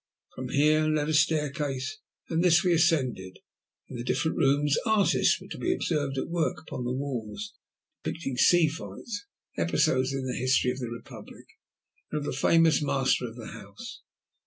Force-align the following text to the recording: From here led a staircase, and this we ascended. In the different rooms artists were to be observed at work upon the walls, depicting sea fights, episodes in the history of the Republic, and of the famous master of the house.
From 0.33 0.49
here 0.49 0.87
led 0.87 1.09
a 1.09 1.13
staircase, 1.13 1.99
and 2.27 2.43
this 2.43 2.63
we 2.63 2.73
ascended. 2.73 3.37
In 3.87 3.97
the 3.97 4.03
different 4.03 4.35
rooms 4.35 4.75
artists 4.83 5.39
were 5.39 5.45
to 5.49 5.59
be 5.59 5.71
observed 5.71 6.17
at 6.17 6.27
work 6.27 6.59
upon 6.61 6.85
the 6.85 6.91
walls, 6.91 7.53
depicting 8.03 8.35
sea 8.35 8.67
fights, 8.67 9.27
episodes 9.59 10.11
in 10.11 10.25
the 10.25 10.33
history 10.33 10.71
of 10.71 10.79
the 10.79 10.89
Republic, 10.89 11.45
and 12.11 12.17
of 12.17 12.25
the 12.25 12.33
famous 12.33 12.81
master 12.81 13.27
of 13.27 13.35
the 13.35 13.49
house. 13.51 14.01